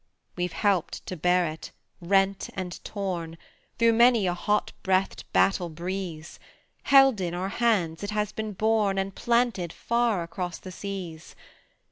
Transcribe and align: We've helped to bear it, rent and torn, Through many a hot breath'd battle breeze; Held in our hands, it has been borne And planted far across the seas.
We've 0.35 0.53
helped 0.53 1.05
to 1.05 1.15
bear 1.15 1.45
it, 1.45 1.71
rent 1.99 2.49
and 2.55 2.83
torn, 2.83 3.37
Through 3.77 3.93
many 3.93 4.25
a 4.25 4.33
hot 4.33 4.73
breath'd 4.81 5.31
battle 5.31 5.69
breeze; 5.69 6.39
Held 6.85 7.21
in 7.21 7.35
our 7.35 7.49
hands, 7.49 8.01
it 8.01 8.09
has 8.09 8.31
been 8.31 8.53
borne 8.53 8.97
And 8.97 9.13
planted 9.13 9.71
far 9.71 10.23
across 10.23 10.57
the 10.57 10.71
seas. 10.71 11.35